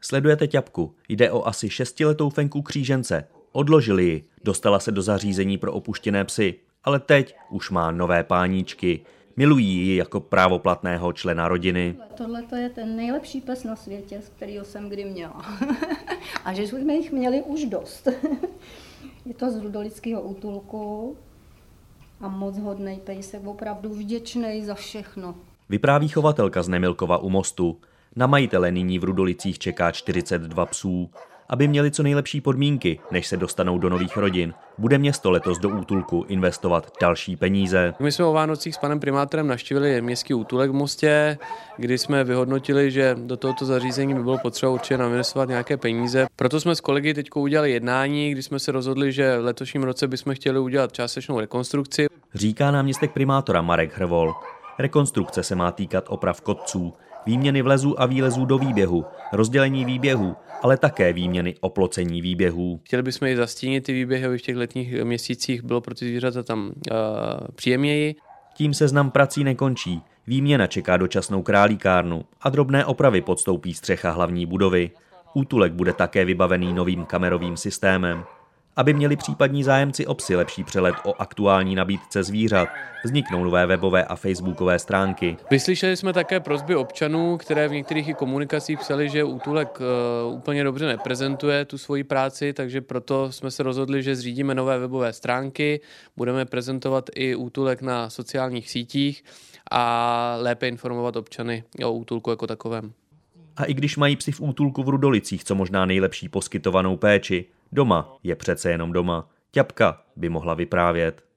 [0.00, 0.94] Sledujete ťapku.
[1.08, 3.28] Jde o asi šestiletou fenku křížence.
[3.52, 9.00] Odložili ji, dostala se do zařízení pro opuštěné psy, ale teď už má nové páníčky.
[9.36, 11.96] Milují ji jako právoplatného člena rodiny.
[12.14, 15.44] Tohle to je ten nejlepší pes na světě, z kterého jsem kdy měla.
[16.44, 18.08] A že jsme jich měli už dost.
[19.26, 21.16] je to z rudolického útulku
[22.20, 25.34] a moc hodnej pejsek, opravdu vděčný za všechno.
[25.68, 27.80] Vypráví chovatelka z Nemilkova u mostu.
[28.16, 31.10] Na majitele nyní v Rudolicích čeká 42 psů.
[31.48, 35.68] Aby měli co nejlepší podmínky, než se dostanou do nových rodin, bude město letos do
[35.68, 37.94] útulku investovat další peníze.
[38.00, 41.38] My jsme o Vánocích s panem primátorem navštívili městský útulek v Mostě,
[41.76, 46.26] kdy jsme vyhodnotili, že do tohoto zařízení by bylo potřeba určitě nainvestovat nějaké peníze.
[46.36, 50.08] Proto jsme s kolegy teď udělali jednání, kdy jsme se rozhodli, že v letošním roce
[50.08, 52.06] bychom chtěli udělat částečnou rekonstrukci.
[52.34, 54.34] Říká náměstek primátora Marek Hrvol.
[54.80, 56.92] Rekonstrukce se má týkat oprav kotců,
[57.26, 62.80] výměny vlezů a výlezů do výběhu, rozdělení výběhů, ale také výměny oplocení výběhů.
[62.84, 66.42] Chtěli bychom i zastínit ty výběhy, aby v těch letních měsících bylo pro ty zvířata
[66.42, 66.96] tam uh,
[67.54, 68.14] příjemněji.
[68.54, 70.02] Tím seznam prací nekončí.
[70.26, 74.90] Výměna čeká dočasnou králíkárnu a drobné opravy podstoupí střecha hlavní budovy.
[75.34, 78.24] Útulek bude také vybavený novým kamerovým systémem.
[78.76, 82.68] Aby měli případní zájemci o psy lepší přelet o aktuální nabídce zvířat,
[83.04, 85.36] vzniknou nové webové a facebookové stránky.
[85.50, 89.78] Vyslyšeli jsme také prozby občanů, které v některých i komunikacích psali, že útulek
[90.26, 94.78] uh, úplně dobře neprezentuje tu svoji práci, takže proto jsme se rozhodli, že zřídíme nové
[94.78, 95.80] webové stránky,
[96.16, 99.24] budeme prezentovat i útulek na sociálních sítích
[99.70, 102.92] a lépe informovat občany o útulku jako takovém.
[103.56, 108.16] A i když mají psi v útulku v Rudolicích co možná nejlepší poskytovanou péči, Doma
[108.22, 109.28] je přece jenom doma.
[109.50, 111.29] Ťapka by mohla vyprávět.